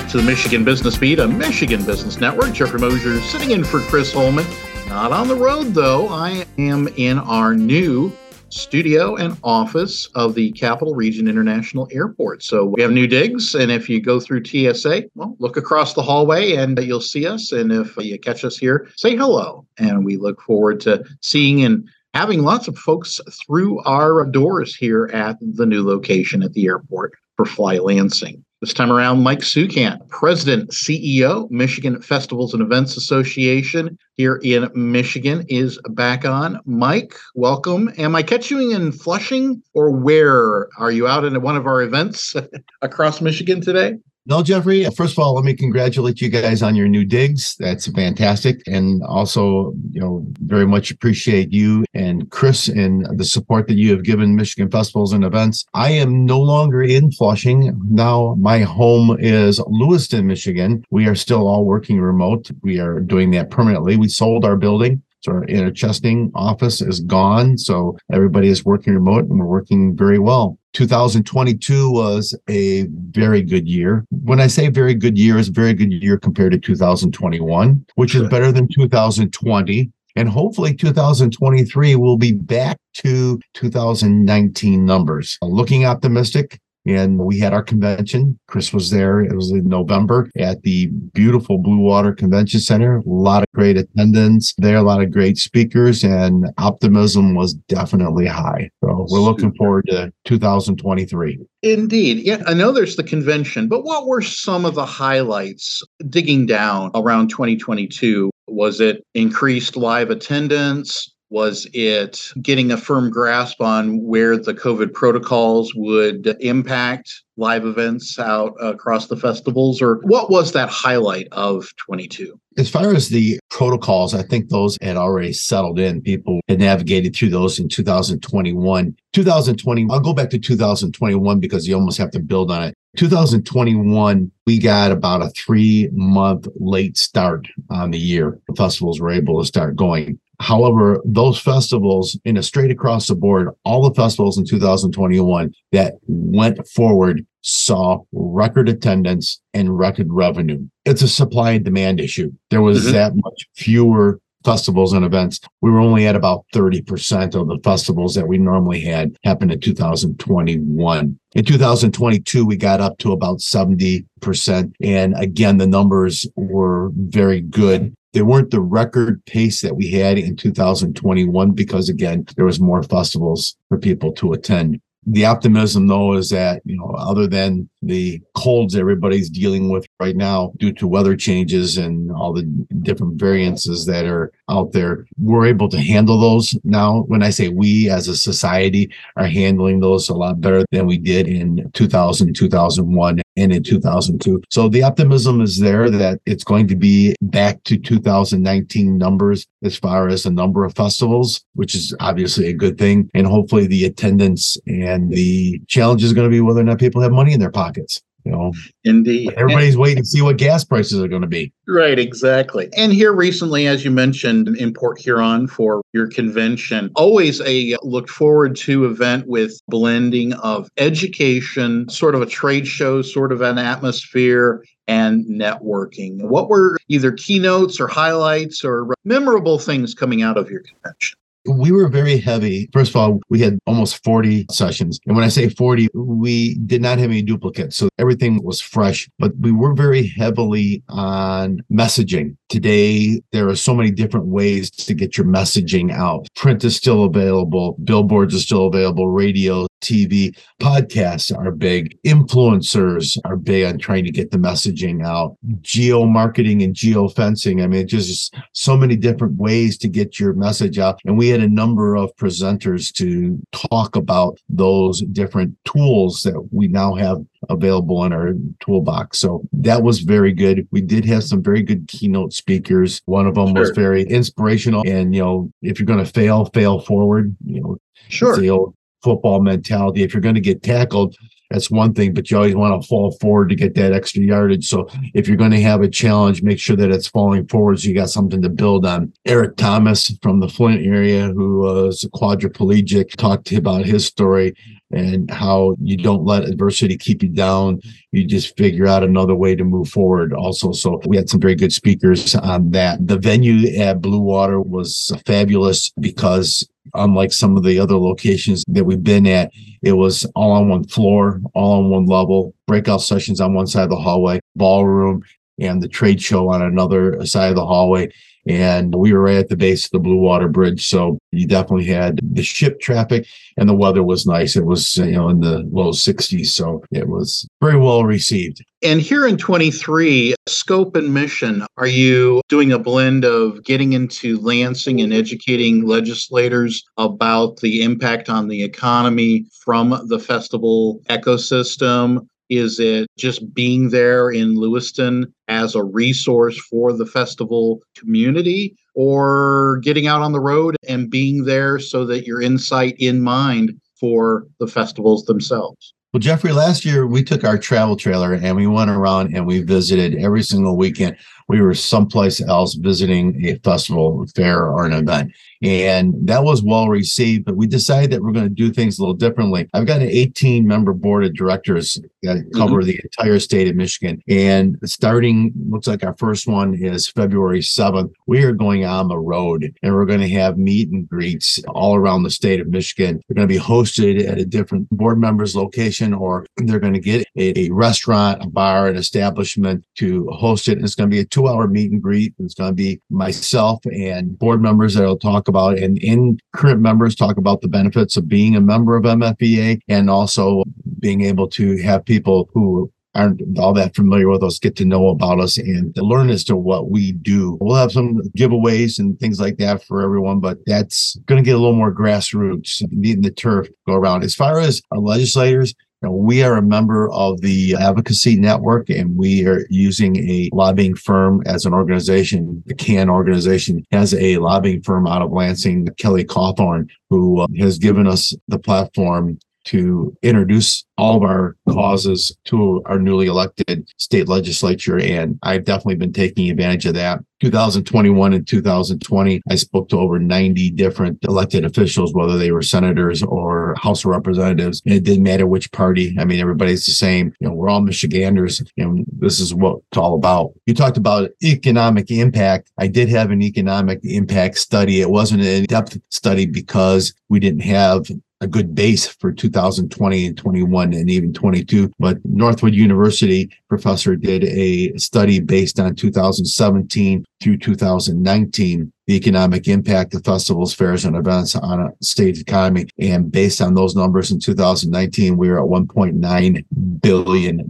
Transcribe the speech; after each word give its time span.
back 0.00 0.10
to 0.10 0.18
the 0.18 0.22
Michigan 0.22 0.62
Business 0.62 0.98
Beat, 0.98 1.18
a 1.20 1.26
Michigan 1.26 1.82
Business 1.82 2.20
Network. 2.20 2.52
Jeffrey 2.52 2.78
Mosier 2.78 3.18
sitting 3.22 3.52
in 3.52 3.64
for 3.64 3.80
Chris 3.80 4.12
Holman. 4.12 4.44
Not 4.90 5.10
on 5.10 5.26
the 5.26 5.34
road, 5.34 5.68
though. 5.68 6.08
I 6.08 6.44
am 6.58 6.88
in 6.96 7.18
our 7.18 7.54
new 7.54 8.12
studio 8.50 9.16
and 9.16 9.38
office 9.42 10.04
of 10.14 10.34
the 10.34 10.52
Capital 10.52 10.94
Region 10.94 11.28
International 11.28 11.88
Airport. 11.90 12.42
So 12.42 12.66
we 12.66 12.82
have 12.82 12.90
new 12.90 13.06
digs, 13.06 13.54
and 13.54 13.72
if 13.72 13.88
you 13.88 14.02
go 14.02 14.20
through 14.20 14.44
TSA, 14.44 15.04
well, 15.14 15.34
look 15.38 15.56
across 15.56 15.94
the 15.94 16.02
hallway 16.02 16.56
and 16.56 16.78
you'll 16.78 17.00
see 17.00 17.26
us. 17.26 17.52
And 17.52 17.72
if 17.72 17.96
you 17.96 18.18
catch 18.18 18.44
us 18.44 18.58
here, 18.58 18.90
say 18.96 19.16
hello. 19.16 19.66
And 19.78 20.04
we 20.04 20.18
look 20.18 20.42
forward 20.42 20.78
to 20.80 21.06
seeing 21.22 21.64
and 21.64 21.88
having 22.12 22.42
lots 22.42 22.68
of 22.68 22.76
folks 22.76 23.18
through 23.46 23.82
our 23.84 24.26
doors 24.26 24.76
here 24.76 25.08
at 25.14 25.38
the 25.40 25.64
new 25.64 25.82
location 25.82 26.42
at 26.42 26.52
the 26.52 26.66
airport 26.66 27.14
for 27.38 27.46
Fly 27.46 27.78
Lansing. 27.78 28.44
This 28.62 28.72
time 28.72 28.90
around, 28.90 29.22
Mike 29.22 29.40
Sucant, 29.40 30.08
President, 30.08 30.70
CEO, 30.70 31.50
Michigan 31.50 32.00
Festivals 32.00 32.54
and 32.54 32.62
Events 32.62 32.96
Association 32.96 33.98
here 34.16 34.40
in 34.42 34.70
Michigan, 34.74 35.44
is 35.50 35.78
back 35.90 36.24
on. 36.24 36.58
Mike, 36.64 37.14
welcome. 37.34 37.92
Am 37.98 38.16
I 38.16 38.22
catching 38.22 38.70
in 38.70 38.92
Flushing 38.92 39.62
or 39.74 39.90
where? 39.90 40.68
Are 40.78 40.90
you 40.90 41.06
out 41.06 41.26
in 41.26 41.42
one 41.42 41.56
of 41.56 41.66
our 41.66 41.82
events 41.82 42.34
across 42.82 43.20
Michigan 43.20 43.60
today? 43.60 43.98
No, 44.28 44.42
Jeffrey. 44.42 44.84
Uh, 44.84 44.90
first 44.90 45.12
of 45.12 45.20
all, 45.20 45.34
let 45.34 45.44
me 45.44 45.54
congratulate 45.54 46.20
you 46.20 46.28
guys 46.28 46.60
on 46.60 46.74
your 46.74 46.88
new 46.88 47.04
digs. 47.04 47.54
That's 47.60 47.86
fantastic. 47.86 48.60
And 48.66 49.00
also, 49.04 49.72
you 49.92 50.00
know, 50.00 50.26
very 50.40 50.66
much 50.66 50.90
appreciate 50.90 51.52
you 51.52 51.84
and 51.94 52.28
Chris 52.30 52.66
and 52.66 53.06
the 53.16 53.24
support 53.24 53.68
that 53.68 53.76
you 53.76 53.92
have 53.92 54.02
given 54.02 54.34
Michigan 54.34 54.68
festivals 54.68 55.12
and 55.12 55.22
events. 55.22 55.64
I 55.74 55.92
am 55.92 56.26
no 56.26 56.40
longer 56.40 56.82
in 56.82 57.12
Flushing. 57.12 57.80
Now 57.88 58.34
my 58.40 58.60
home 58.60 59.16
is 59.20 59.60
Lewiston, 59.68 60.26
Michigan. 60.26 60.84
We 60.90 61.06
are 61.06 61.14
still 61.14 61.46
all 61.46 61.64
working 61.64 62.00
remote. 62.00 62.50
We 62.62 62.80
are 62.80 62.98
doing 62.98 63.30
that 63.30 63.50
permanently. 63.50 63.96
We 63.96 64.08
sold 64.08 64.44
our 64.44 64.56
building 64.56 65.02
so 65.26 65.32
our 65.32 65.44
inner 65.46 65.72
chesting 65.72 66.30
office 66.36 66.80
is 66.80 67.00
gone. 67.00 67.58
So 67.58 67.96
everybody 68.12 68.48
is 68.48 68.64
working 68.64 68.94
remote 68.94 69.24
and 69.24 69.40
we're 69.40 69.46
working 69.46 69.96
very 69.96 70.20
well. 70.20 70.56
2022 70.76 71.90
was 71.90 72.38
a 72.50 72.86
very 73.10 73.40
good 73.40 73.66
year. 73.66 74.04
When 74.10 74.40
I 74.40 74.46
say 74.46 74.68
very 74.68 74.92
good 74.92 75.16
year, 75.16 75.38
it's 75.38 75.48
a 75.48 75.52
very 75.52 75.72
good 75.72 75.90
year 75.90 76.18
compared 76.18 76.52
to 76.52 76.58
2021, 76.58 77.86
which 77.94 78.14
is 78.14 78.28
better 78.28 78.52
than 78.52 78.68
2020. 78.68 79.90
And 80.16 80.28
hopefully 80.28 80.74
2023 80.74 81.96
will 81.96 82.18
be 82.18 82.32
back 82.32 82.76
to 82.96 83.40
2019 83.54 84.84
numbers. 84.84 85.38
Looking 85.40 85.86
optimistic, 85.86 86.60
and 86.86 87.18
we 87.18 87.38
had 87.38 87.52
our 87.52 87.62
convention. 87.62 88.38
Chris 88.46 88.72
was 88.72 88.90
there. 88.90 89.20
It 89.20 89.34
was 89.34 89.50
in 89.50 89.68
November 89.68 90.30
at 90.38 90.62
the 90.62 90.86
beautiful 90.86 91.58
Blue 91.58 91.78
Water 91.78 92.12
Convention 92.12 92.60
Center. 92.60 92.98
A 92.98 93.02
lot 93.06 93.42
of 93.42 93.48
great 93.54 93.76
attendance 93.76 94.54
there, 94.58 94.76
a 94.76 94.82
lot 94.82 95.02
of 95.02 95.10
great 95.10 95.38
speakers, 95.38 96.04
and 96.04 96.46
optimism 96.58 97.34
was 97.34 97.54
definitely 97.54 98.26
high. 98.26 98.70
So 98.84 99.06
we're 99.10 99.20
looking 99.20 99.54
forward 99.54 99.86
to 99.88 100.12
2023. 100.24 101.38
Indeed. 101.62 102.18
Yeah, 102.18 102.42
I 102.46 102.54
know 102.54 102.72
there's 102.72 102.96
the 102.96 103.02
convention, 103.02 103.68
but 103.68 103.82
what 103.82 104.06
were 104.06 104.22
some 104.22 104.64
of 104.64 104.74
the 104.74 104.86
highlights 104.86 105.82
digging 106.08 106.46
down 106.46 106.90
around 106.94 107.28
2022? 107.28 108.30
Was 108.48 108.80
it 108.80 109.04
increased 109.14 109.76
live 109.76 110.10
attendance? 110.10 111.15
Was 111.30 111.66
it 111.72 112.30
getting 112.40 112.70
a 112.70 112.76
firm 112.76 113.10
grasp 113.10 113.60
on 113.60 114.02
where 114.02 114.36
the 114.36 114.54
COVID 114.54 114.92
protocols 114.92 115.72
would 115.74 116.36
impact 116.40 117.22
live 117.36 117.66
events 117.66 118.18
out 118.18 118.54
across 118.60 119.08
the 119.08 119.16
festivals? 119.16 119.82
Or 119.82 119.96
what 120.02 120.30
was 120.30 120.52
that 120.52 120.68
highlight 120.68 121.28
of 121.32 121.74
22? 121.76 122.38
As 122.58 122.70
far 122.70 122.94
as 122.94 123.08
the 123.08 123.38
protocols, 123.50 124.14
I 124.14 124.22
think 124.22 124.48
those 124.48 124.78
had 124.80 124.96
already 124.96 125.32
settled 125.32 125.78
in. 125.78 126.00
People 126.00 126.40
had 126.48 126.60
navigated 126.60 127.14
through 127.14 127.30
those 127.30 127.58
in 127.58 127.68
2021. 127.68 128.96
2020, 129.12 129.86
I'll 129.90 130.00
go 130.00 130.14
back 130.14 130.30
to 130.30 130.38
2021 130.38 131.40
because 131.40 131.68
you 131.68 131.74
almost 131.74 131.98
have 131.98 132.10
to 132.12 132.20
build 132.20 132.50
on 132.50 132.62
it. 132.62 132.74
2021, 132.96 134.30
we 134.46 134.58
got 134.58 134.90
about 134.90 135.22
a 135.22 135.28
three 135.30 135.90
month 135.92 136.48
late 136.58 136.96
start 136.96 137.46
on 137.68 137.90
the 137.90 137.98
year. 137.98 138.38
The 138.48 138.54
festivals 138.54 139.00
were 139.00 139.10
able 139.10 139.40
to 139.40 139.46
start 139.46 139.76
going. 139.76 140.18
However, 140.40 141.00
those 141.04 141.38
festivals 141.38 142.18
in 142.24 142.36
a 142.36 142.42
straight 142.42 142.70
across 142.70 143.06
the 143.06 143.14
board, 143.14 143.48
all 143.64 143.88
the 143.88 143.94
festivals 143.94 144.38
in 144.38 144.44
2021 144.44 145.52
that 145.72 145.94
went 146.06 146.66
forward 146.68 147.26
saw 147.42 148.00
record 148.12 148.68
attendance 148.68 149.40
and 149.54 149.78
record 149.78 150.08
revenue. 150.10 150.66
It's 150.84 151.02
a 151.02 151.08
supply 151.08 151.52
and 151.52 151.64
demand 151.64 152.00
issue. 152.00 152.32
There 152.50 152.62
was 152.62 152.82
mm-hmm. 152.82 152.92
that 152.92 153.12
much 153.14 153.46
fewer 153.54 154.20
festivals 154.46 154.92
and 154.92 155.04
events. 155.04 155.40
We 155.60 155.70
were 155.70 155.80
only 155.80 156.06
at 156.06 156.14
about 156.14 156.46
30% 156.54 157.34
of 157.34 157.48
the 157.48 157.58
festivals 157.64 158.14
that 158.14 158.28
we 158.28 158.38
normally 158.38 158.80
had 158.80 159.16
happen 159.24 159.50
in 159.50 159.60
2021. 159.60 161.18
In 161.34 161.44
2022, 161.44 162.46
we 162.46 162.56
got 162.56 162.80
up 162.80 162.96
to 162.98 163.12
about 163.12 163.38
70%. 163.38 164.72
And 164.80 165.14
again, 165.18 165.58
the 165.58 165.66
numbers 165.66 166.26
were 166.36 166.90
very 166.94 167.40
good. 167.40 167.92
They 168.16 168.22
weren't 168.22 168.50
the 168.50 168.62
record 168.62 169.22
pace 169.26 169.60
that 169.60 169.76
we 169.76 169.90
had 169.90 170.16
in 170.16 170.36
2021 170.36 171.50
because 171.50 171.90
again, 171.90 172.24
there 172.34 172.46
was 172.46 172.58
more 172.58 172.82
festivals 172.82 173.58
for 173.68 173.76
people 173.76 174.10
to 174.12 174.32
attend. 174.32 174.80
The 175.06 175.26
optimism 175.26 175.86
though 175.86 176.14
is 176.14 176.30
that, 176.30 176.62
you 176.64 176.78
know, 176.78 176.94
other 176.96 177.26
than 177.26 177.68
the 177.86 178.20
colds 178.34 178.76
everybody's 178.76 179.30
dealing 179.30 179.70
with 179.70 179.86
right 180.00 180.16
now 180.16 180.52
due 180.58 180.72
to 180.72 180.86
weather 180.86 181.16
changes 181.16 181.78
and 181.78 182.10
all 182.12 182.32
the 182.32 182.42
different 182.82 183.18
variances 183.18 183.86
that 183.86 184.06
are 184.06 184.32
out 184.48 184.72
there, 184.72 185.06
we're 185.18 185.46
able 185.46 185.68
to 185.68 185.80
handle 185.80 186.20
those 186.20 186.54
now. 186.64 187.02
When 187.02 187.22
I 187.22 187.30
say 187.30 187.48
we 187.48 187.90
as 187.90 188.08
a 188.08 188.16
society 188.16 188.90
are 189.16 189.26
handling 189.26 189.80
those 189.80 190.08
a 190.08 190.14
lot 190.14 190.40
better 190.40 190.64
than 190.70 190.86
we 190.86 190.98
did 190.98 191.28
in 191.28 191.70
2000, 191.72 192.34
2001 192.34 193.20
and 193.36 193.52
in 193.52 193.62
2002. 193.62 194.42
So 194.50 194.68
the 194.68 194.82
optimism 194.82 195.40
is 195.40 195.58
there 195.58 195.90
that 195.90 196.20
it's 196.26 196.44
going 196.44 196.68
to 196.68 196.76
be 196.76 197.14
back 197.20 197.62
to 197.64 197.76
2019 197.76 198.96
numbers 198.96 199.46
as 199.62 199.76
far 199.76 200.08
as 200.08 200.22
the 200.22 200.30
number 200.30 200.64
of 200.64 200.74
festivals, 200.74 201.44
which 201.54 201.74
is 201.74 201.94
obviously 202.00 202.48
a 202.48 202.54
good 202.54 202.78
thing. 202.78 203.10
And 203.14 203.26
hopefully 203.26 203.66
the 203.66 203.84
attendance 203.84 204.56
and 204.66 205.10
the 205.10 205.60
challenge 205.66 206.02
is 206.02 206.12
going 206.12 206.28
to 206.28 206.34
be 206.34 206.40
whether 206.40 206.60
or 206.60 206.64
not 206.64 206.78
people 206.78 207.02
have 207.02 207.12
money 207.12 207.32
in 207.32 207.40
their 207.40 207.50
pockets. 207.76 208.02
You 208.24 208.32
know, 208.32 208.52
indeed. 208.82 209.32
Everybody's 209.36 209.74
and, 209.74 209.82
waiting 209.82 210.02
to 210.02 210.08
see 210.08 210.20
what 210.20 210.36
gas 210.36 210.64
prices 210.64 211.00
are 211.00 211.06
going 211.06 211.22
to 211.22 211.28
be. 211.28 211.52
Right, 211.68 211.96
exactly. 211.96 212.68
And 212.76 212.92
here 212.92 213.12
recently, 213.12 213.68
as 213.68 213.84
you 213.84 213.92
mentioned, 213.92 214.48
in 214.48 214.74
Port 214.74 214.98
Huron 214.98 215.46
for 215.46 215.80
your 215.92 216.08
convention, 216.08 216.90
always 216.96 217.40
a 217.42 217.76
look 217.82 218.08
forward 218.08 218.56
to 218.56 218.84
event 218.84 219.28
with 219.28 219.60
blending 219.68 220.32
of 220.32 220.68
education, 220.76 221.88
sort 221.88 222.16
of 222.16 222.22
a 222.22 222.26
trade 222.26 222.66
show, 222.66 223.00
sort 223.00 223.30
of 223.30 223.42
an 223.42 223.58
atmosphere, 223.58 224.64
and 224.88 225.24
networking. 225.26 226.20
What 226.24 226.48
were 226.48 226.78
either 226.88 227.12
keynotes 227.12 227.78
or 227.78 227.86
highlights 227.86 228.64
or 228.64 228.92
memorable 229.04 229.60
things 229.60 229.94
coming 229.94 230.22
out 230.22 230.36
of 230.36 230.50
your 230.50 230.62
convention? 230.62 231.16
We 231.48 231.72
were 231.72 231.88
very 231.88 232.18
heavy. 232.18 232.68
First 232.72 232.90
of 232.90 232.96
all, 232.96 233.20
we 233.28 233.40
had 233.40 233.58
almost 233.66 234.02
40 234.04 234.46
sessions. 234.50 235.00
And 235.06 235.16
when 235.16 235.24
I 235.24 235.28
say 235.28 235.48
40, 235.48 235.88
we 235.94 236.56
did 236.66 236.82
not 236.82 236.98
have 236.98 237.10
any 237.10 237.22
duplicates. 237.22 237.76
So 237.76 237.88
everything 237.98 238.42
was 238.42 238.60
fresh, 238.60 239.08
but 239.18 239.32
we 239.40 239.52
were 239.52 239.74
very 239.74 240.06
heavily 240.06 240.82
on 240.88 241.60
messaging. 241.72 242.36
Today, 242.48 243.20
there 243.32 243.48
are 243.48 243.56
so 243.56 243.74
many 243.74 243.90
different 243.90 244.26
ways 244.26 244.70
to 244.70 244.94
get 244.94 245.16
your 245.16 245.26
messaging 245.26 245.92
out. 245.92 246.28
Print 246.34 246.64
is 246.64 246.76
still 246.76 247.04
available, 247.04 247.76
billboards 247.84 248.34
are 248.34 248.40
still 248.40 248.66
available, 248.66 249.08
radio, 249.08 249.66
TV, 249.86 250.36
podcasts 250.60 251.36
are 251.36 251.52
big, 251.52 251.96
influencers 252.04 253.16
are 253.24 253.36
big 253.36 253.64
on 253.64 253.78
trying 253.78 254.04
to 254.04 254.10
get 254.10 254.30
the 254.30 254.38
messaging 254.38 255.04
out, 255.04 255.36
geo 255.60 256.04
marketing 256.04 256.62
and 256.62 256.74
geo 256.74 257.08
fencing. 257.08 257.62
I 257.62 257.66
mean, 257.66 257.86
just 257.86 258.34
so 258.52 258.76
many 258.76 258.96
different 258.96 259.36
ways 259.36 259.78
to 259.78 259.88
get 259.88 260.18
your 260.18 260.32
message 260.32 260.78
out. 260.78 261.00
And 261.04 261.16
we 261.16 261.28
had 261.28 261.40
a 261.40 261.48
number 261.48 261.96
of 261.96 262.14
presenters 262.16 262.92
to 262.94 263.40
talk 263.52 263.94
about 263.94 264.38
those 264.48 265.02
different 265.12 265.56
tools 265.64 266.22
that 266.24 266.48
we 266.50 266.68
now 266.68 266.94
have 266.94 267.18
available 267.48 268.04
in 268.04 268.12
our 268.12 268.32
toolbox. 268.60 269.18
So 269.18 269.42
that 269.52 269.82
was 269.82 270.00
very 270.00 270.32
good. 270.32 270.66
We 270.70 270.80
did 270.80 271.04
have 271.04 271.24
some 271.24 271.42
very 271.42 271.62
good 271.62 271.86
keynote 271.88 272.32
speakers. 272.32 273.02
One 273.04 273.26
of 273.26 273.34
them 273.34 273.48
sure. 273.48 273.60
was 273.60 273.70
very 273.70 274.02
inspirational. 274.02 274.82
And, 274.86 275.14
you 275.14 275.22
know, 275.22 275.52
if 275.62 275.78
you're 275.78 275.86
going 275.86 276.04
to 276.04 276.10
fail, 276.10 276.46
fail 276.46 276.80
forward, 276.80 277.36
you 277.44 277.60
know, 277.60 277.78
sure. 278.08 278.36
the 278.36 278.50
old 278.50 278.75
football 279.06 279.40
mentality. 279.40 280.02
If 280.02 280.12
you're 280.12 280.20
going 280.20 280.34
to 280.34 280.40
get 280.40 280.64
tackled, 280.64 281.14
that's 281.50 281.70
one 281.70 281.94
thing, 281.94 282.12
but 282.12 282.28
you 282.28 282.36
always 282.36 282.56
want 282.56 282.82
to 282.82 282.88
fall 282.88 283.12
forward 283.20 283.50
to 283.50 283.54
get 283.54 283.76
that 283.76 283.92
extra 283.92 284.20
yardage. 284.20 284.66
So 284.68 284.88
if 285.14 285.28
you're 285.28 285.36
going 285.36 285.52
to 285.52 285.62
have 285.62 285.80
a 285.80 285.88
challenge, 285.88 286.42
make 286.42 286.58
sure 286.58 286.74
that 286.74 286.90
it's 286.90 287.06
falling 287.06 287.46
forward 287.46 287.78
so 287.78 287.88
you 287.88 287.94
got 287.94 288.10
something 288.10 288.42
to 288.42 288.48
build 288.48 288.84
on. 288.84 289.12
Eric 289.24 289.54
Thomas 289.56 290.12
from 290.22 290.40
the 290.40 290.48
Flint 290.48 290.84
area, 290.84 291.28
who 291.28 291.68
uh, 291.68 291.84
was 291.84 292.02
a 292.02 292.10
quadriplegic, 292.10 293.14
talked 293.14 293.52
about 293.52 293.84
his 293.84 294.04
story 294.06 294.56
and 294.90 295.30
how 295.30 295.76
you 295.80 295.96
don't 295.96 296.24
let 296.24 296.42
adversity 296.42 296.96
keep 296.96 297.22
you 297.22 297.28
down. 297.28 297.80
You 298.10 298.24
just 298.24 298.56
figure 298.56 298.88
out 298.88 299.04
another 299.04 299.36
way 299.36 299.54
to 299.54 299.62
move 299.62 299.88
forward 299.88 300.32
also. 300.32 300.72
So 300.72 301.00
we 301.06 301.16
had 301.16 301.28
some 301.28 301.40
very 301.40 301.54
good 301.54 301.72
speakers 301.72 302.34
on 302.34 302.72
that. 302.72 303.06
The 303.06 303.18
venue 303.18 303.68
at 303.78 304.00
Blue 304.00 304.20
Water 304.20 304.60
was 304.60 305.12
fabulous 305.24 305.92
because 306.00 306.68
unlike 306.96 307.32
some 307.32 307.56
of 307.56 307.62
the 307.62 307.78
other 307.78 307.96
locations 307.96 308.64
that 308.68 308.84
we've 308.84 309.02
been 309.02 309.26
at, 309.26 309.50
it 309.82 309.92
was 309.92 310.24
all 310.34 310.52
on 310.52 310.68
one 310.68 310.84
floor, 310.84 311.40
all 311.54 311.84
on 311.84 311.90
one 311.90 312.06
level, 312.06 312.54
breakout 312.66 313.02
sessions 313.02 313.40
on 313.40 313.54
one 313.54 313.66
side 313.66 313.84
of 313.84 313.90
the 313.90 313.96
hallway, 313.96 314.40
ballroom, 314.54 315.22
and 315.58 315.82
the 315.82 315.88
trade 315.88 316.20
show 316.20 316.48
on 316.48 316.62
another 316.62 317.24
side 317.24 317.50
of 317.50 317.56
the 317.56 317.66
hallway. 317.66 318.10
And 318.46 318.94
we 318.94 319.12
were 319.12 319.22
right 319.22 319.36
at 319.36 319.48
the 319.48 319.56
base 319.56 319.86
of 319.86 319.90
the 319.90 319.98
Blue 319.98 320.18
Water 320.18 320.48
Bridge. 320.48 320.86
So 320.86 321.18
you 321.32 321.46
definitely 321.46 321.86
had 321.86 322.20
the 322.22 322.42
ship 322.42 322.80
traffic 322.80 323.26
and 323.56 323.68
the 323.68 323.74
weather 323.74 324.02
was 324.02 324.26
nice. 324.26 324.56
It 324.56 324.64
was, 324.64 324.96
you 324.98 325.12
know, 325.12 325.28
in 325.28 325.40
the 325.40 325.68
low 325.72 325.90
60s. 325.90 326.46
So 326.46 326.82
it 326.92 327.08
was 327.08 327.46
very 327.60 327.76
well 327.76 328.04
received. 328.04 328.64
And 328.82 329.00
here 329.00 329.26
in 329.26 329.36
23, 329.36 330.34
scope 330.48 330.94
and 330.94 331.12
mission, 331.12 331.66
are 331.76 331.86
you 331.88 332.40
doing 332.48 332.72
a 332.72 332.78
blend 332.78 333.24
of 333.24 333.64
getting 333.64 333.94
into 333.94 334.38
Lansing 334.40 335.00
and 335.00 335.12
educating 335.12 335.86
legislators 335.86 336.84
about 336.98 337.56
the 337.56 337.82
impact 337.82 338.28
on 338.28 338.48
the 338.48 338.62
economy 338.62 339.46
from 339.64 340.06
the 340.08 340.18
festival 340.18 341.00
ecosystem? 341.08 342.28
Is 342.48 342.78
it 342.78 343.08
just 343.18 343.52
being 343.54 343.90
there 343.90 344.30
in 344.30 344.56
Lewiston 344.56 345.32
as 345.48 345.74
a 345.74 345.82
resource 345.82 346.58
for 346.70 346.92
the 346.92 347.06
festival 347.06 347.80
community, 347.96 348.76
or 348.94 349.78
getting 349.82 350.06
out 350.06 350.22
on 350.22 350.32
the 350.32 350.40
road 350.40 350.76
and 350.88 351.10
being 351.10 351.44
there 351.44 351.78
so 351.78 352.04
that 352.06 352.26
your 352.26 352.40
insight 352.40 352.94
in 352.98 353.20
mind 353.20 353.72
for 353.98 354.46
the 354.60 354.66
festivals 354.66 355.24
themselves? 355.24 355.92
Well, 356.12 356.20
Jeffrey, 356.20 356.52
last 356.52 356.84
year 356.84 357.06
we 357.06 357.22
took 357.22 357.44
our 357.44 357.58
travel 357.58 357.96
trailer 357.96 358.32
and 358.32 358.56
we 358.56 358.66
went 358.66 358.90
around 358.90 359.34
and 359.34 359.46
we 359.46 359.62
visited 359.62 360.14
every 360.14 360.42
single 360.42 360.76
weekend. 360.76 361.16
We 361.48 361.60
were 361.60 361.74
someplace 361.74 362.40
else 362.40 362.74
visiting 362.74 363.46
a 363.46 363.56
festival, 363.58 364.26
fair, 364.34 364.66
or 364.66 364.84
an 364.84 364.92
event 364.92 365.32
and 365.62 366.14
that 366.26 366.44
was 366.44 366.62
well 366.62 366.88
received. 366.88 367.44
But 367.44 367.56
we 367.56 367.66
decided 367.66 368.10
that 368.10 368.22
we're 368.22 368.32
going 368.32 368.48
to 368.48 368.50
do 368.50 368.72
things 368.72 368.98
a 368.98 369.02
little 369.02 369.14
differently. 369.14 369.68
I've 369.74 369.86
got 369.86 370.02
an 370.02 370.08
18 370.08 370.66
member 370.66 370.92
board 370.92 371.24
of 371.24 371.34
directors 371.34 371.98
that 372.22 372.36
mm-hmm. 372.36 372.58
cover 372.58 372.78
mm-hmm. 372.78 372.88
the 372.88 373.00
entire 373.02 373.38
state 373.38 373.68
of 373.68 373.76
Michigan, 373.76 374.22
and 374.28 374.76
starting 374.84 375.52
looks 375.68 375.86
like 375.86 376.04
our 376.04 376.16
first 376.18 376.46
one 376.46 376.74
is 376.74 377.08
February 377.08 377.60
7th. 377.60 378.12
We 378.26 378.42
are 378.44 378.52
going 378.52 378.84
on 378.84 379.08
the 379.08 379.18
road, 379.18 379.74
and 379.82 379.94
we're 379.94 380.06
going 380.06 380.20
to 380.20 380.28
have 380.30 380.58
meet 380.58 380.90
and 380.90 381.08
greets 381.08 381.62
all 381.68 381.94
around 381.94 382.22
the 382.22 382.30
state 382.30 382.60
of 382.60 382.68
Michigan. 382.68 383.20
They're 383.28 383.34
going 383.34 383.48
to 383.48 383.54
be 383.54 383.60
hosted 383.60 384.26
at 384.28 384.38
a 384.38 384.44
different 384.44 384.88
board 384.90 385.18
members 385.18 385.56
location, 385.56 386.12
or 386.12 386.46
they're 386.56 386.80
going 386.80 386.94
to 386.94 387.00
get 387.00 387.26
a, 387.36 387.66
a 387.66 387.70
restaurant, 387.70 388.42
a 388.42 388.48
bar, 388.48 388.88
an 388.88 388.96
establishment 388.96 389.84
to 389.96 390.26
host 390.28 390.68
it. 390.68 390.72
And 390.72 390.84
it's 390.84 390.94
going 390.94 391.10
to 391.10 391.14
be 391.14 391.20
a 391.20 391.24
two-hour 391.36 391.68
meet 391.68 391.92
and 391.92 392.02
greet. 392.02 392.32
It's 392.38 392.54
going 392.54 392.70
to 392.70 392.74
be 392.74 392.98
myself 393.10 393.84
and 393.84 394.38
board 394.38 394.62
members 394.62 394.94
that 394.94 395.04
will 395.04 395.18
talk 395.18 395.48
about 395.48 395.76
and 395.78 395.98
in 395.98 396.38
current 396.54 396.80
members 396.80 397.14
talk 397.14 397.36
about 397.36 397.60
the 397.60 397.68
benefits 397.68 398.16
of 398.16 398.26
being 398.26 398.56
a 398.56 398.60
member 398.62 398.96
of 398.96 399.04
MFEA 399.04 399.80
and 399.86 400.08
also 400.08 400.62
being 400.98 401.20
able 401.20 401.46
to 401.48 401.76
have 401.82 402.06
people 402.06 402.48
who 402.54 402.90
aren't 403.14 403.42
all 403.58 403.74
that 403.74 403.94
familiar 403.94 404.30
with 404.30 404.42
us 404.42 404.58
get 404.58 404.76
to 404.76 404.86
know 404.86 405.08
about 405.08 405.38
us 405.38 405.58
and 405.58 405.94
learn 405.98 406.30
as 406.30 406.42
to 406.44 406.56
what 406.56 406.90
we 406.90 407.12
do. 407.12 407.58
We'll 407.60 407.76
have 407.76 407.92
some 407.92 408.22
giveaways 408.36 408.98
and 408.98 409.18
things 409.18 409.38
like 409.38 409.58
that 409.58 409.84
for 409.84 410.02
everyone, 410.02 410.40
but 410.40 410.58
that's 410.64 411.18
going 411.26 411.42
to 411.42 411.46
get 411.46 411.54
a 411.54 411.58
little 411.58 411.76
more 411.76 411.94
grassroots, 411.94 412.82
needing 412.90 413.22
the 413.22 413.30
turf 413.30 413.68
go 413.86 413.94
around. 413.94 414.24
As 414.24 414.34
far 414.34 414.58
as 414.58 414.80
our 414.90 414.98
legislators, 414.98 415.74
we 416.02 416.42
are 416.42 416.56
a 416.56 416.62
member 416.62 417.10
of 417.10 417.40
the 417.40 417.74
Advocacy 417.78 418.36
Network 418.36 418.90
and 418.90 419.16
we 419.16 419.46
are 419.46 419.66
using 419.70 420.16
a 420.16 420.50
lobbying 420.52 420.94
firm 420.94 421.42
as 421.46 421.64
an 421.64 421.72
organization. 421.72 422.62
The 422.66 422.74
CAN 422.74 423.08
organization 423.08 423.84
has 423.92 424.14
a 424.14 424.36
lobbying 424.38 424.82
firm 424.82 425.06
out 425.06 425.22
of 425.22 425.32
Lansing, 425.32 425.88
Kelley 425.98 426.24
Cawthorne, 426.24 426.88
who 427.10 427.40
uh, 427.40 427.46
has 427.58 427.78
given 427.78 428.06
us 428.06 428.34
the 428.48 428.58
platform 428.58 429.38
to 429.66 430.16
introduce 430.22 430.84
all 430.96 431.16
of 431.16 431.22
our 431.22 431.56
causes 431.68 432.36
to 432.44 432.82
our 432.86 432.98
newly 432.98 433.26
elected 433.26 433.88
state 433.98 434.28
legislature. 434.28 434.98
And 434.98 435.38
I've 435.42 435.64
definitely 435.64 435.96
been 435.96 436.12
taking 436.12 436.48
advantage 436.50 436.86
of 436.86 436.94
that. 436.94 437.20
2021 437.42 438.32
and 438.32 438.46
2020, 438.46 439.42
I 439.50 439.54
spoke 439.56 439.88
to 439.88 439.98
over 439.98 440.18
90 440.18 440.70
different 440.70 441.18
elected 441.24 441.64
officials, 441.64 442.14
whether 442.14 442.38
they 442.38 442.52
were 442.52 442.62
senators 442.62 443.22
or 443.22 443.55
House 443.76 444.04
of 444.04 444.10
Representatives. 444.10 444.82
And 444.84 444.94
it 444.94 445.04
didn't 445.04 445.22
matter 445.22 445.46
which 445.46 445.70
party. 445.72 446.16
I 446.18 446.24
mean, 446.24 446.40
everybody's 446.40 446.86
the 446.86 446.92
same. 446.92 447.32
You 447.40 447.48
know, 447.48 447.54
we're 447.54 447.68
all 447.68 447.80
Michiganders, 447.80 448.62
and 448.76 449.04
this 449.18 449.40
is 449.40 449.54
what 449.54 449.78
it's 449.90 449.98
all 449.98 450.14
about. 450.14 450.52
You 450.66 450.74
talked 450.74 450.96
about 450.96 451.30
economic 451.42 452.10
impact. 452.10 452.70
I 452.78 452.86
did 452.86 453.08
have 453.08 453.30
an 453.30 453.42
economic 453.42 454.00
impact 454.04 454.58
study. 454.58 455.00
It 455.00 455.10
wasn't 455.10 455.42
an 455.42 455.48
in-depth 455.48 455.98
study 456.10 456.46
because 456.46 457.14
we 457.28 457.40
didn't 457.40 457.60
have 457.60 458.06
a 458.40 458.46
good 458.46 458.74
base 458.74 459.06
for 459.06 459.32
2020 459.32 460.26
and 460.26 460.36
21 460.36 460.92
and 460.92 461.10
even 461.10 461.32
22. 461.32 461.90
But 461.98 462.18
Northwood 462.24 462.74
University 462.74 463.50
professor 463.68 464.14
did 464.14 464.44
a 464.44 464.96
study 464.98 465.40
based 465.40 465.80
on 465.80 465.94
2017 465.94 467.24
through 467.42 467.58
2019 467.58 468.92
the 469.06 469.16
economic 469.16 469.68
impact 469.68 470.14
of 470.14 470.24
festivals, 470.24 470.74
fairs, 470.74 471.04
and 471.04 471.16
events 471.16 471.54
on 471.54 471.80
a 471.80 471.90
state 472.02 472.38
economy. 472.38 472.86
And 472.98 473.30
based 473.30 473.60
on 473.60 473.74
those 473.74 473.94
numbers 473.94 474.32
in 474.32 474.40
2019, 474.40 475.36
we 475.36 475.48
were 475.48 475.58
at 475.58 475.68
$1.9 475.70 476.64
billion 477.00 477.60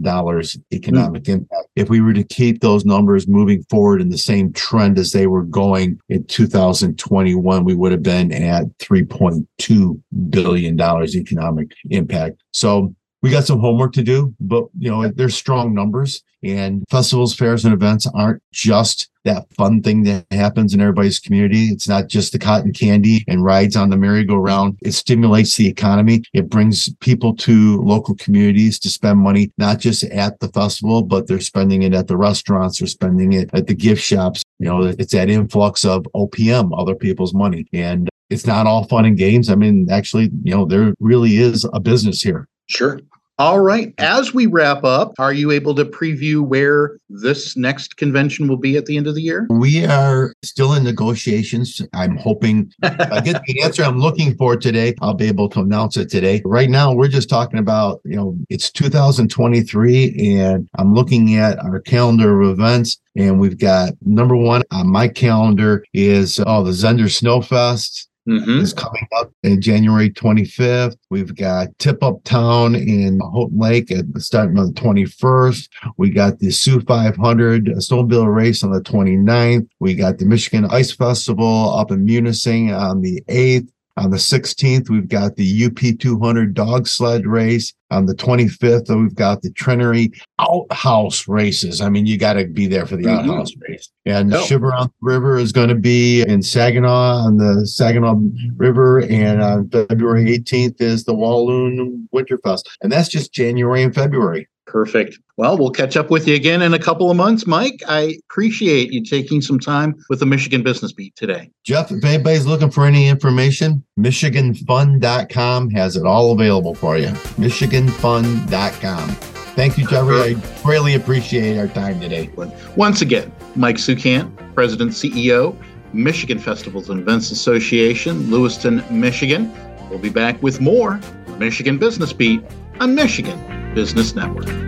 economic 0.73 1.23
mm. 1.23 1.29
impact. 1.29 1.67
If 1.75 1.89
we 1.89 2.01
were 2.01 2.13
to 2.13 2.23
keep 2.23 2.61
those 2.61 2.85
numbers 2.85 3.27
moving 3.27 3.63
forward 3.69 4.01
in 4.01 4.09
the 4.09 4.17
same 4.17 4.51
trend 4.51 4.97
as 4.97 5.11
they 5.11 5.27
were 5.27 5.43
going 5.43 5.99
in 6.09 6.25
2021, 6.25 7.63
we 7.63 7.75
would 7.75 7.91
have 7.91 8.03
been 8.03 8.31
at 8.31 8.65
$3.2 8.79 10.01
billion 10.29 10.81
economic 10.81 11.71
impact. 11.91 12.41
So 12.51 12.95
we 13.21 13.31
got 13.31 13.45
some 13.45 13.59
homework 13.59 13.93
to 13.93 14.03
do, 14.03 14.33
but 14.39 14.65
you 14.77 14.89
know, 14.89 15.07
there's 15.07 15.35
strong 15.35 15.73
numbers 15.73 16.23
and 16.43 16.83
festivals, 16.89 17.33
fairs, 17.33 17.65
and 17.65 17.73
events 17.73 18.07
aren't 18.13 18.41
just 18.51 19.09
that 19.25 19.51
fun 19.53 19.81
thing 19.81 20.03
that 20.03 20.25
happens 20.31 20.73
in 20.73 20.79
everybody's 20.79 21.19
community. 21.19 21.65
It's 21.65 21.87
not 21.87 22.07
just 22.07 22.31
the 22.31 22.39
cotton 22.39 22.71
candy 22.71 23.25
and 23.27 23.43
rides 23.43 23.75
on 23.75 23.89
the 23.89 23.97
merry-go-round. 23.97 24.77
It 24.83 24.93
stimulates 24.93 25.57
the 25.57 25.67
economy. 25.67 26.23
It 26.33 26.49
brings 26.49 26.93
people 27.01 27.35
to 27.37 27.81
local 27.81 28.15
communities 28.15 28.79
to 28.79 28.89
spend 28.89 29.19
money, 29.19 29.51
not 29.57 29.79
just 29.79 30.03
at 30.03 30.39
the 30.39 30.47
festival, 30.49 31.01
but 31.01 31.27
they're 31.27 31.41
spending 31.41 31.81
it 31.81 31.93
at 31.93 32.07
the 32.07 32.17
restaurants, 32.17 32.79
they're 32.79 32.87
spending 32.87 33.33
it 33.33 33.49
at 33.53 33.67
the 33.67 33.73
gift 33.73 34.01
shops. 34.01 34.43
You 34.59 34.67
know, 34.67 34.83
it's 34.83 35.13
that 35.13 35.29
influx 35.29 35.83
of 35.83 36.05
OPM, 36.15 36.71
other 36.79 36.95
people's 36.95 37.33
money. 37.33 37.67
And 37.73 38.07
it's 38.29 38.45
not 38.45 38.67
all 38.67 38.85
fun 38.85 39.05
and 39.05 39.17
games. 39.17 39.49
I 39.49 39.55
mean, 39.55 39.87
actually, 39.89 40.29
you 40.43 40.53
know, 40.53 40.65
there 40.65 40.93
really 40.99 41.37
is 41.37 41.65
a 41.73 41.79
business 41.79 42.21
here. 42.21 42.47
Sure. 42.67 42.99
All 43.39 43.59
right. 43.59 43.93
As 43.99 44.33
we 44.33 44.47
wrap 44.47 44.83
up, 44.83 45.13
are 45.19 45.31
you 45.31 45.51
able 45.51 45.75
to 45.75 45.85
preview 45.85 46.41
where 46.41 46.97
this 47.07 47.55
next 47.55 47.95
convention 47.95 48.47
will 48.47 48.57
be 48.57 48.77
at 48.77 48.87
the 48.87 48.97
end 48.97 49.05
of 49.05 49.13
the 49.13 49.21
year? 49.21 49.45
We 49.51 49.85
are 49.85 50.33
still 50.43 50.73
in 50.73 50.83
negotiations. 50.83 51.79
I'm 51.93 52.17
hoping 52.17 52.71
I 52.81 53.21
get 53.21 53.43
the 53.45 53.61
answer 53.61 53.83
I'm 53.83 53.99
looking 53.99 54.35
for 54.37 54.57
today. 54.57 54.95
I'll 55.01 55.13
be 55.13 55.27
able 55.27 55.49
to 55.49 55.59
announce 55.59 55.97
it 55.97 56.09
today. 56.09 56.41
Right 56.45 56.71
now, 56.71 56.93
we're 56.93 57.09
just 57.09 57.29
talking 57.29 57.59
about, 57.59 58.01
you 58.05 58.15
know, 58.15 58.35
it's 58.49 58.71
2023 58.71 60.39
and 60.39 60.67
I'm 60.79 60.95
looking 60.95 61.35
at 61.35 61.59
our 61.59 61.79
calendar 61.79 62.41
of 62.41 62.49
events 62.49 62.97
and 63.15 63.39
we've 63.39 63.59
got 63.59 63.93
number 64.01 64.35
one 64.35 64.63
on 64.71 64.87
my 64.87 65.07
calendar 65.07 65.83
is 65.93 66.39
oh 66.45 66.63
the 66.63 66.71
Zehnder 66.71 67.05
Snowfest 67.05 68.07
mm-hmm. 68.27 68.59
is 68.59 68.73
coming 68.73 69.07
up 69.17 69.31
in 69.43 69.61
January 69.61 70.09
25th. 70.09 70.95
We've 71.09 71.35
got 71.35 71.67
Tip 71.79 72.03
Up 72.03 72.23
Town 72.23 72.75
in 72.75 73.19
Houghton 73.19 73.57
Lake 73.57 73.91
at 73.91 74.13
the 74.13 74.19
starting 74.19 74.57
on 74.57 74.73
the 74.73 74.81
21st. 74.81 75.69
We 75.97 76.09
got 76.09 76.39
the 76.39 76.51
Soo 76.51 76.81
500 76.81 77.65
snowmobile 77.65 78.33
race 78.33 78.63
on 78.63 78.71
the 78.71 78.81
29th. 78.81 79.67
We 79.79 79.95
got 79.95 80.17
the 80.17 80.25
Michigan 80.25 80.65
Ice 80.65 80.91
Festival 80.91 81.73
up 81.77 81.91
in 81.91 82.05
Munising 82.05 82.77
on 82.77 83.01
the 83.01 83.21
8th. 83.27 83.69
On 83.97 84.11
the 84.11 84.17
16th, 84.17 84.91
we've 84.91 85.07
got 85.07 85.35
the 85.37 85.65
UP 85.65 85.97
200 85.99 86.53
dog 86.53 86.87
sled 86.87 87.25
race. 87.25 87.73
On 87.89 88.05
the 88.05 88.13
25th, 88.13 88.93
we've 88.99 89.15
got 89.15 89.41
the 89.41 89.49
Trenary 89.51 90.13
outhouse 90.39 91.27
races. 91.27 91.79
I 91.79 91.89
mean, 91.89 92.05
you 92.05 92.17
got 92.17 92.33
to 92.33 92.45
be 92.45 92.67
there 92.67 92.85
for 92.85 92.97
the 92.97 93.03
mm-hmm. 93.03 93.29
outhouse 93.29 93.51
race. 93.67 93.89
And 94.05 94.33
oh. 94.33 94.43
Shiver 94.43 94.73
on 94.73 94.87
the 94.87 94.93
River 95.01 95.37
is 95.37 95.53
going 95.53 95.69
to 95.69 95.75
be 95.75 96.21
in 96.21 96.41
Saginaw 96.41 97.25
on 97.25 97.37
the 97.37 97.65
Saginaw 97.65 98.15
River. 98.57 98.99
And 98.99 99.41
on 99.41 99.69
February 99.69 100.25
18th 100.37 100.81
is 100.81 101.05
the 101.05 101.13
Walloon 101.13 102.09
Winterfest. 102.13 102.63
And 102.81 102.91
that's 102.91 103.09
just 103.09 103.33
January 103.33 103.83
and 103.83 103.95
February. 103.95 104.47
Perfect. 104.67 105.17
Well, 105.37 105.57
we'll 105.57 105.71
catch 105.71 105.95
up 105.95 106.11
with 106.11 106.27
you 106.27 106.35
again 106.35 106.61
in 106.61 106.73
a 106.73 106.79
couple 106.79 107.09
of 107.09 107.15
months, 107.15 107.47
Mike. 107.47 107.81
I 107.87 108.17
appreciate 108.29 108.91
you 108.91 109.01
taking 109.01 109.41
some 109.41 109.59
time 109.59 109.95
with 110.09 110.19
the 110.19 110.25
Michigan 110.25 110.61
Business 110.61 110.91
Beat 110.91 111.15
today. 111.15 111.49
Jeff, 111.63 111.89
if 111.89 112.03
anybody's 112.03 112.45
looking 112.45 112.69
for 112.69 112.85
any 112.85 113.07
information, 113.07 113.83
MichiganFun.com 113.97 115.69
has 115.69 115.95
it 115.95 116.05
all 116.05 116.33
available 116.33 116.75
for 116.75 116.97
you. 116.97 117.07
MichiganFun.com. 117.07 119.09
Thank 119.55 119.77
you, 119.77 119.87
Jeffrey. 119.87 120.35
I 120.35 120.61
greatly 120.63 120.95
appreciate 120.95 121.57
our 121.57 121.67
time 121.67 122.01
today. 122.01 122.29
Once 122.75 123.01
again, 123.01 123.31
Mike 123.55 123.77
Sucant, 123.77 124.53
President, 124.53 124.91
CEO, 124.91 125.55
Michigan 125.93 126.39
Festivals 126.39 126.89
and 126.89 126.99
Events 126.99 127.31
Association, 127.31 128.29
Lewiston, 128.29 128.83
Michigan. 128.91 129.49
We'll 129.89 129.99
be 129.99 130.09
back 130.09 130.43
with 130.43 130.59
more 130.59 130.99
Michigan 131.37 131.77
Business 131.77 132.11
Beat 132.11 132.43
on 132.81 132.93
Michigan 132.93 133.56
Business 133.77 134.15
Network. 134.15 134.66